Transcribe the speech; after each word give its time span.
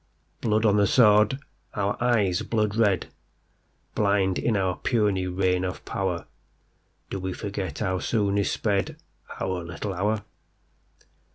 Blood 0.41 0.65
on 0.65 0.77
the 0.77 0.87
sword, 0.87 1.37
our 1.75 1.95
eyes 2.03 2.41
blood 2.41 2.75
red, 2.75 3.09
Blind 3.93 4.39
in 4.39 4.57
our 4.57 4.77
puny 4.77 5.27
reign 5.27 5.63
of 5.63 5.85
power, 5.85 6.25
Do 7.11 7.19
we 7.19 7.33
forget 7.33 7.77
how 7.77 7.99
soon 7.99 8.39
is 8.39 8.49
spedOur 8.51 8.95
little 9.63 9.93
hour? 9.93 10.23